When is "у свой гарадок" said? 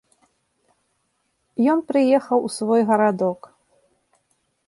2.49-3.39